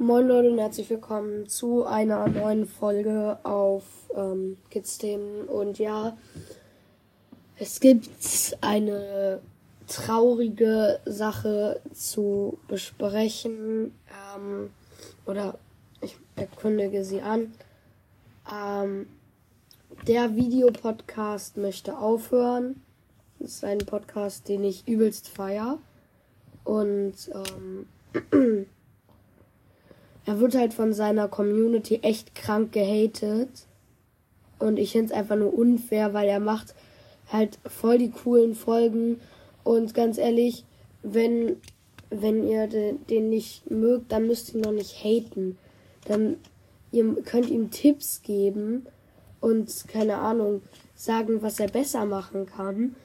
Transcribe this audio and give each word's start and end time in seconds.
Moin 0.00 0.28
Leute 0.28 0.52
und 0.52 0.58
herzlich 0.58 0.88
willkommen 0.90 1.48
zu 1.48 1.84
einer 1.84 2.28
neuen 2.28 2.66
Folge 2.66 3.36
auf 3.42 3.82
ähm, 4.14 4.56
Kids-Themen. 4.70 5.48
Und 5.48 5.80
ja, 5.80 6.16
es 7.56 7.80
gibt 7.80 8.08
eine 8.60 9.40
traurige 9.88 11.00
Sache 11.04 11.80
zu 11.92 12.58
besprechen. 12.68 13.92
Ähm, 14.36 14.70
oder 15.26 15.58
ich 16.00 16.16
erkündige 16.36 17.04
sie 17.04 17.20
an. 17.20 17.52
Ähm, 18.48 19.08
der 20.06 20.36
Videopodcast 20.36 21.56
möchte 21.56 21.98
aufhören. 21.98 22.84
Das 23.40 23.50
ist 23.50 23.64
ein 23.64 23.78
Podcast, 23.78 24.48
den 24.48 24.62
ich 24.62 24.86
übelst 24.86 25.28
feier. 25.28 25.80
Und 26.62 27.16
ähm, 27.34 28.66
er 30.28 30.40
wird 30.40 30.54
halt 30.54 30.74
von 30.74 30.92
seiner 30.92 31.26
Community 31.26 32.00
echt 32.02 32.34
krank 32.34 32.72
gehatet. 32.72 33.48
Und 34.58 34.78
ich 34.78 34.92
finde 34.92 35.06
es 35.06 35.12
einfach 35.12 35.36
nur 35.36 35.54
unfair, 35.54 36.12
weil 36.12 36.28
er 36.28 36.38
macht 36.38 36.74
halt 37.32 37.58
voll 37.64 37.96
die 37.96 38.10
coolen 38.10 38.54
Folgen. 38.54 39.22
Und 39.64 39.94
ganz 39.94 40.18
ehrlich, 40.18 40.66
wenn, 41.02 41.56
wenn 42.10 42.46
ihr 42.46 42.66
den, 42.66 43.30
nicht 43.30 43.70
mögt, 43.70 44.12
dann 44.12 44.26
müsst 44.26 44.50
ihr 44.50 44.56
ihn 44.56 44.60
noch 44.60 44.72
nicht 44.72 45.02
haten. 45.02 45.56
Dann 46.04 46.36
ihr 46.92 47.22
könnt 47.22 47.48
ihm 47.48 47.70
Tipps 47.70 48.20
geben 48.20 48.84
und 49.40 49.88
keine 49.88 50.18
Ahnung 50.18 50.60
sagen, 50.94 51.40
was 51.40 51.58
er 51.58 51.68
besser 51.68 52.04
machen 52.04 52.44
kann. 52.44 52.96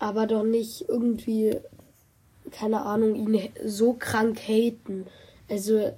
Aber 0.00 0.26
doch 0.26 0.42
nicht 0.42 0.88
irgendwie, 0.88 1.58
keine 2.50 2.82
Ahnung, 2.82 3.14
ihn 3.14 3.50
so 3.64 3.92
krank 3.92 4.40
haten. 4.48 5.06
Also 5.48 5.92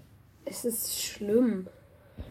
es 0.49 0.65
ist 0.65 1.01
schlimm. 1.01 1.67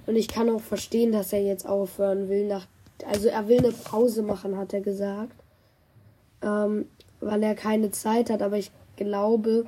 Und 0.05 0.15
ich 0.15 0.27
kann 0.27 0.49
auch 0.49 0.61
verstehen, 0.61 1.11
dass 1.11 1.33
er 1.33 1.41
jetzt 1.41 1.67
aufhören 1.67 2.29
will. 2.29 2.47
Nach, 2.47 2.67
also 3.05 3.29
er 3.29 3.47
will 3.47 3.59
eine 3.59 3.71
Pause 3.71 4.21
machen, 4.21 4.57
hat 4.57 4.73
er 4.73 4.81
gesagt. 4.81 5.33
Ähm, 6.41 6.85
weil 7.19 7.43
er 7.43 7.55
keine 7.55 7.91
Zeit 7.91 8.29
hat. 8.29 8.41
Aber 8.41 8.57
ich 8.57 8.71
glaube, 8.95 9.65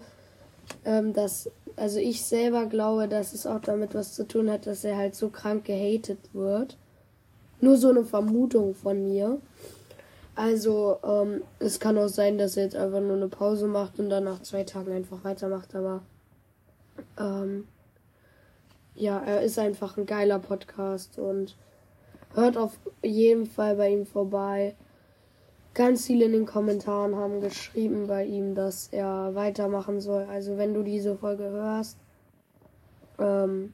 ähm, 0.86 1.14
dass, 1.14 1.50
also 1.76 2.00
ich 2.00 2.24
selber 2.24 2.66
glaube, 2.66 3.08
dass 3.08 3.34
es 3.34 3.46
auch 3.46 3.62
damit 3.62 3.96
was 3.96 4.14
zu 4.14 4.28
tun 4.28 4.50
hat, 4.50 4.68
dass 4.68 4.84
er 4.84 4.98
halt 4.98 5.16
so 5.16 5.30
krank 5.30 5.66
gehatet 5.66 6.20
wird. 6.34 6.78
Nur 7.62 7.78
so 7.78 7.90
eine 7.90 8.06
Vermutung 8.06 8.76
von 8.76 9.10
mir. 9.10 9.40
Also, 10.36 10.98
ähm, 11.04 11.42
es 11.60 11.82
kann 11.82 11.98
auch 11.98 12.08
sein, 12.08 12.38
dass 12.38 12.56
er 12.56 12.64
jetzt 12.64 12.76
einfach 12.76 13.02
nur 13.02 13.18
eine 13.18 13.28
Pause 13.28 13.68
macht 13.68 14.00
und 14.00 14.10
dann 14.10 14.24
nach 14.24 14.42
zwei 14.42 14.64
Tagen 14.64 14.94
einfach 14.94 15.22
weitermacht, 15.26 15.76
aber 15.76 16.02
ähm, 17.20 17.68
ja, 19.00 19.20
er 19.20 19.42
ist 19.42 19.58
einfach 19.58 19.98
ein 19.98 20.06
geiler 20.06 20.40
Podcast 20.40 21.18
und 21.18 21.56
hört 22.36 22.58
auf 22.58 22.78
jeden 23.02 23.46
Fall 23.46 23.76
bei 23.76 23.90
ihm 23.90 24.06
vorbei. 24.06 24.76
Ganz 25.74 26.06
viele 26.06 26.26
in 26.26 26.34
den 26.34 26.46
Kommentaren 26.46 27.16
haben 27.16 27.40
geschrieben 27.40 28.08
bei 28.08 28.26
ihm, 28.26 28.56
dass 28.56 28.90
er 28.92 29.34
weitermachen 29.36 30.02
soll. 30.02 30.24
Also 30.30 30.58
wenn 30.58 30.74
du 30.74 30.84
diese 30.84 31.16
Folge 31.16 31.46
hörst, 31.46 31.98
ähm, 33.18 33.74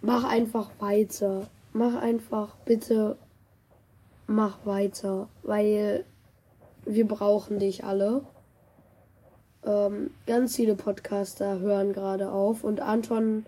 mach 0.00 0.24
einfach 0.24 0.70
weiter. 0.78 1.48
Mach 1.74 1.94
einfach 2.00 2.54
bitte, 2.66 3.16
mach 4.26 4.66
weiter, 4.66 5.28
weil 5.42 6.04
wir 6.84 7.08
brauchen 7.08 7.58
dich 7.58 7.82
alle. 7.82 8.22
Ähm, 9.64 10.10
ganz 10.26 10.56
viele 10.56 10.74
Podcaster 10.74 11.60
hören 11.60 11.92
gerade 11.92 12.32
auf 12.32 12.64
und 12.64 12.80
Anton 12.80 13.46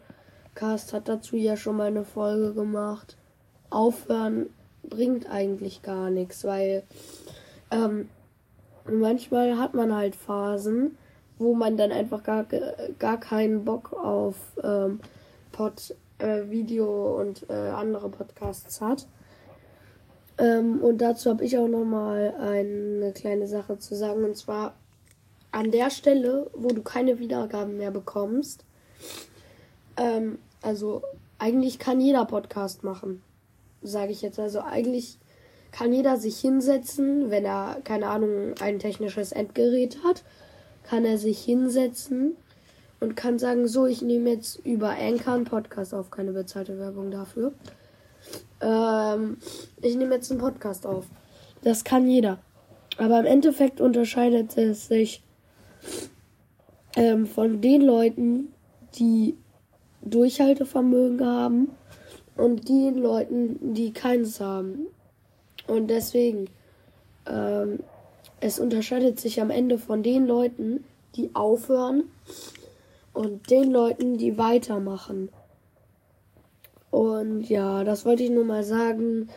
Cast 0.54 0.92
hat 0.92 1.08
dazu 1.08 1.36
ja 1.36 1.56
schon 1.56 1.76
mal 1.76 1.88
eine 1.88 2.04
Folge 2.04 2.54
gemacht. 2.54 3.16
Aufhören 3.70 4.50
bringt 4.88 5.28
eigentlich 5.28 5.82
gar 5.82 6.10
nichts, 6.10 6.44
weil 6.44 6.84
ähm, 7.70 8.08
manchmal 8.88 9.58
hat 9.58 9.74
man 9.74 9.94
halt 9.94 10.14
Phasen, 10.14 10.96
wo 11.38 11.54
man 11.54 11.76
dann 11.76 11.90
einfach 11.90 12.22
gar, 12.22 12.46
gar 12.98 13.18
keinen 13.18 13.64
Bock 13.64 13.92
auf 13.92 14.36
ähm, 14.62 15.00
Pod, 15.50 15.94
äh, 16.18 16.48
Video 16.48 17.20
und 17.20 17.48
äh, 17.48 17.52
andere 17.52 18.08
Podcasts 18.08 18.80
hat. 18.80 19.06
Ähm, 20.38 20.80
und 20.82 20.98
dazu 20.98 21.30
habe 21.30 21.44
ich 21.44 21.58
auch 21.58 21.68
noch 21.68 21.84
mal 21.84 22.34
eine 22.40 23.12
kleine 23.12 23.46
Sache 23.46 23.78
zu 23.78 23.94
sagen. 23.94 24.24
Und 24.24 24.36
zwar 24.36 24.74
an 25.54 25.70
der 25.70 25.90
Stelle, 25.90 26.50
wo 26.52 26.68
du 26.68 26.82
keine 26.82 27.20
Wiedergaben 27.20 27.76
mehr 27.76 27.92
bekommst, 27.92 28.64
ähm, 29.96 30.38
also 30.62 31.02
eigentlich 31.38 31.78
kann 31.78 32.00
jeder 32.00 32.24
Podcast 32.24 32.82
machen, 32.82 33.22
sage 33.80 34.10
ich 34.10 34.20
jetzt. 34.22 34.40
Also 34.40 34.60
eigentlich 34.60 35.18
kann 35.70 35.92
jeder 35.92 36.16
sich 36.16 36.38
hinsetzen, 36.40 37.30
wenn 37.30 37.44
er, 37.44 37.80
keine 37.84 38.08
Ahnung, 38.08 38.54
ein 38.60 38.80
technisches 38.80 39.30
Endgerät 39.30 39.98
hat, 40.02 40.24
kann 40.82 41.04
er 41.04 41.18
sich 41.18 41.42
hinsetzen 41.42 42.36
und 42.98 43.14
kann 43.16 43.38
sagen, 43.38 43.68
so, 43.68 43.86
ich 43.86 44.02
nehme 44.02 44.30
jetzt 44.30 44.56
über 44.66 44.90
Anchor 44.90 45.34
einen 45.34 45.44
Podcast 45.44 45.94
auf, 45.94 46.10
keine 46.10 46.32
bezahlte 46.32 46.78
Werbung 46.80 47.12
dafür. 47.12 47.52
Ähm, 48.60 49.38
ich 49.80 49.94
nehme 49.96 50.16
jetzt 50.16 50.32
einen 50.32 50.40
Podcast 50.40 50.84
auf. 50.84 51.04
Das 51.62 51.84
kann 51.84 52.08
jeder. 52.08 52.38
Aber 52.96 53.20
im 53.20 53.26
Endeffekt 53.26 53.80
unterscheidet 53.80 54.56
es 54.56 54.88
sich 54.88 55.22
ähm, 56.96 57.26
von 57.26 57.60
den 57.60 57.82
Leuten, 57.82 58.52
die 58.96 59.36
Durchhaltevermögen 60.02 61.24
haben 61.24 61.70
und 62.36 62.68
den 62.68 62.98
Leuten, 62.98 63.74
die 63.74 63.92
keins 63.92 64.40
haben. 64.40 64.86
Und 65.66 65.88
deswegen, 65.88 66.48
ähm, 67.26 67.80
es 68.40 68.58
unterscheidet 68.58 69.18
sich 69.18 69.40
am 69.40 69.50
Ende 69.50 69.78
von 69.78 70.02
den 70.02 70.26
Leuten, 70.26 70.84
die 71.16 71.30
aufhören 71.34 72.04
und 73.12 73.50
den 73.50 73.70
Leuten, 73.70 74.18
die 74.18 74.36
weitermachen. 74.36 75.30
Und 76.90 77.48
ja, 77.48 77.82
das 77.82 78.04
wollte 78.04 78.22
ich 78.22 78.30
nur 78.30 78.44
mal 78.44 78.62
sagen. 78.62 79.28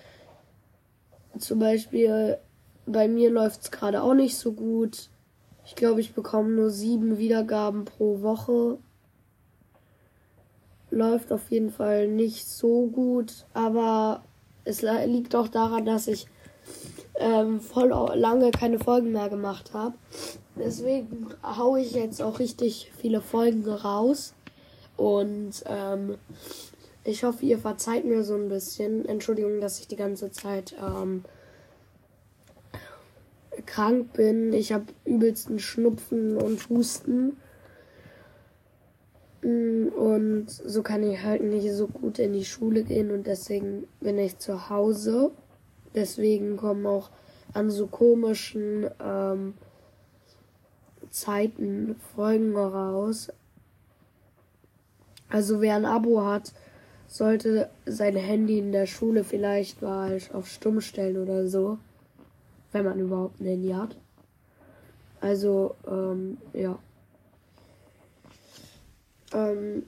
Zum 1.39 1.59
Beispiel, 1.59 2.37
bei 2.85 3.07
mir 3.07 3.29
läuft 3.29 3.61
es 3.61 3.71
gerade 3.71 4.01
auch 4.01 4.13
nicht 4.13 4.37
so 4.37 4.51
gut. 4.51 5.09
Ich 5.67 5.75
glaube, 5.75 5.99
ich 5.99 6.13
bekomme 6.13 6.49
nur 6.49 6.69
sieben 6.69 7.17
Wiedergaben 7.17 7.83
pro 7.83 8.21
Woche. 8.21 8.77
Läuft 10.91 11.33
auf 11.33 11.51
jeden 11.51 11.71
Fall 11.71 12.07
nicht 12.07 12.47
so 12.47 12.87
gut, 12.87 13.45
aber 13.53 14.23
es 14.63 14.81
liegt 14.81 15.35
auch 15.35 15.49
daran, 15.49 15.85
dass 15.85 16.07
ich 16.07 16.27
ähm, 17.15 17.59
voll 17.59 17.89
lange 18.15 18.51
keine 18.51 18.79
Folgen 18.79 19.11
mehr 19.11 19.27
gemacht 19.27 19.73
habe. 19.73 19.95
Deswegen 20.55 21.27
haue 21.43 21.81
ich 21.81 21.91
jetzt 21.91 22.21
auch 22.21 22.39
richtig 22.39 22.89
viele 22.97 23.19
Folgen 23.19 23.67
raus. 23.69 24.33
Und 24.95 25.65
ähm, 25.65 26.15
ich 27.03 27.25
hoffe, 27.25 27.45
ihr 27.45 27.59
verzeiht 27.59 28.05
mir 28.05 28.23
so 28.23 28.35
ein 28.35 28.47
bisschen. 28.47 29.05
Entschuldigung, 29.05 29.59
dass 29.59 29.79
ich 29.81 29.89
die 29.89 29.97
ganze 29.97 30.31
Zeit 30.31 30.75
ähm, 30.81 31.25
krank 33.67 34.13
bin. 34.13 34.53
Ich 34.53 34.73
habe 34.73 34.85
übelsten 35.05 35.59
Schnupfen 35.59 36.37
und 36.37 36.67
Husten. 36.69 37.37
Mm, 39.43 39.89
und 39.89 40.47
so 40.49 40.81
kann 40.81 41.03
ich 41.03 41.21
halt 41.21 41.43
nicht 41.43 41.71
so 41.71 41.87
gut 41.87 42.17
in 42.17 42.33
die 42.33 42.45
Schule 42.45 42.83
gehen 42.83 43.11
und 43.11 43.27
deswegen 43.27 43.87
bin 43.99 44.17
ich 44.17 44.39
zu 44.39 44.69
Hause. 44.69 45.31
Deswegen 45.93 46.57
kommen 46.57 46.85
auch 46.87 47.11
an 47.53 47.69
so 47.69 47.87
komischen 47.87 48.89
ähm, 48.99 49.53
Zeiten 51.11 51.95
Folgen 52.15 52.55
raus. 52.55 53.29
Also 55.29 55.61
wer 55.61 55.75
ein 55.75 55.85
Abo 55.85 56.25
hat, 56.25 56.53
sollte 57.07 57.69
sein 57.85 58.15
Handy 58.15 58.59
in 58.59 58.71
der 58.71 58.85
Schule 58.85 59.23
vielleicht 59.23 59.81
mal 59.81 60.19
auf 60.33 60.47
Stumm 60.47 60.81
stellen 60.81 61.17
oder 61.17 61.47
so 61.47 61.77
wenn 62.71 62.85
man 62.85 62.99
überhaupt 62.99 63.39
ein 63.39 63.45
Handy 63.45 63.69
hat. 63.69 63.95
Also, 65.21 65.75
ähm, 65.87 66.37
ja. 66.53 66.77
Ähm, 69.33 69.83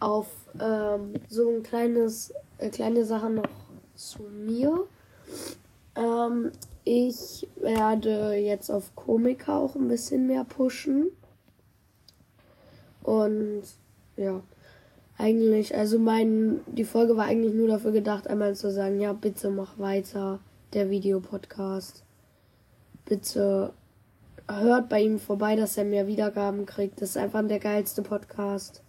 auf 0.00 0.28
ähm, 0.60 1.14
so 1.28 1.48
ein 1.50 1.62
kleines, 1.62 2.32
äh, 2.58 2.68
kleine 2.68 3.04
Sache 3.04 3.30
noch 3.30 3.48
zu 3.94 4.22
mir. 4.22 4.86
Ähm, 5.94 6.52
ich 6.84 7.48
werde 7.56 8.34
jetzt 8.34 8.70
auf 8.70 8.94
Komiker 8.94 9.56
auch 9.56 9.74
ein 9.74 9.88
bisschen 9.88 10.26
mehr 10.26 10.44
pushen. 10.44 11.06
Und 13.02 13.62
ja, 14.16 14.42
eigentlich, 15.16 15.74
also 15.74 15.98
mein, 15.98 16.60
die 16.66 16.84
Folge 16.84 17.16
war 17.16 17.26
eigentlich 17.26 17.54
nur 17.54 17.68
dafür 17.68 17.92
gedacht, 17.92 18.26
einmal 18.28 18.54
zu 18.54 18.70
sagen, 18.70 19.00
ja, 19.00 19.12
bitte 19.12 19.50
mach 19.50 19.78
weiter 19.78 20.40
der 20.72 20.90
Videopodcast. 20.90 22.04
Bitte 23.04 23.72
hört 24.48 24.88
bei 24.88 25.00
ihm 25.00 25.18
vorbei, 25.18 25.56
dass 25.56 25.76
er 25.76 25.84
mehr 25.84 26.06
Wiedergaben 26.06 26.66
kriegt. 26.66 27.00
Das 27.00 27.10
ist 27.10 27.16
einfach 27.16 27.46
der 27.46 27.58
geilste 27.58 28.02
Podcast. 28.02 28.82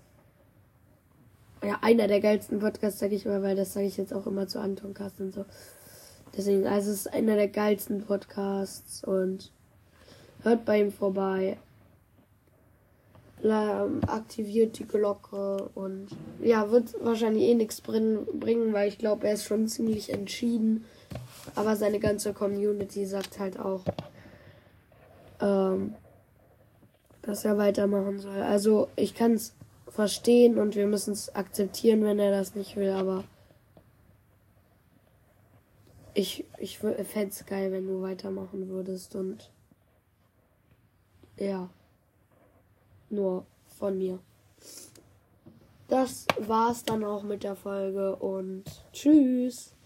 ja, 1.64 1.80
einer 1.82 2.08
der 2.08 2.20
geilsten 2.20 2.60
Podcasts, 2.60 3.00
sag 3.00 3.12
ich 3.12 3.26
mal, 3.26 3.42
weil 3.42 3.56
das 3.56 3.74
sage 3.74 3.88
ich 3.88 3.98
jetzt 3.98 4.14
auch 4.14 4.28
immer 4.28 4.48
zu 4.48 4.60
Anton 4.60 4.94
Cast 4.94 5.20
und 5.20 5.34
so. 5.34 5.46
Deswegen, 6.36 6.68
also 6.68 6.92
es 6.92 7.06
ist 7.06 7.14
einer 7.14 7.36
der 7.36 7.48
geilsten 7.48 8.04
Podcasts 8.04 9.04
und 9.04 9.52
hört 10.44 10.66
bei 10.66 10.82
ihm 10.82 10.92
vorbei. 10.92 11.58
Aktiviert 13.44 14.80
die 14.80 14.88
Glocke 14.88 15.70
und 15.76 16.08
ja, 16.42 16.72
wird 16.72 16.96
wahrscheinlich 17.04 17.44
eh 17.44 17.54
nichts 17.54 17.82
bringen, 17.82 18.74
weil 18.74 18.88
ich 18.88 18.98
glaube, 18.98 19.28
er 19.28 19.34
ist 19.34 19.46
schon 19.46 19.68
ziemlich 19.68 20.12
entschieden. 20.12 20.86
Aber 21.56 21.76
seine 21.76 22.00
ganze 22.00 22.34
Community 22.34 23.06
sagt 23.06 23.40
halt 23.40 23.60
auch, 23.60 23.84
ähm, 25.40 25.94
dass 27.22 27.46
er 27.46 27.58
weitermachen 27.58 28.20
soll. 28.20 28.42
Also 28.42 28.88
ich 28.96 29.14
kann 29.14 29.34
es 29.34 29.54
verstehen 29.88 30.58
und 30.58 30.76
wir 30.76 30.88
müssen 30.88 31.14
es 31.14 31.34
akzeptieren, 31.36 32.04
wenn 32.04 32.20
er 32.20 32.32
das 32.32 32.56
nicht 32.56 32.76
will, 32.76 32.92
aber 32.92 33.24
ich, 36.14 36.46
ich 36.58 36.80
fände 36.80 37.30
es 37.30 37.46
geil, 37.46 37.72
wenn 37.72 37.88
du 37.88 38.02
weitermachen 38.02 38.70
würdest 38.70 39.16
und 39.16 39.52
ja, 41.38 41.70
nur 43.10 43.46
von 43.78 43.98
mir. 43.98 44.20
Das 45.88 46.26
war's 46.40 46.84
dann 46.84 47.04
auch 47.04 47.24
mit 47.24 47.44
der 47.44 47.56
Folge 47.56 48.16
und 48.18 48.66
tschüss. 48.92 49.77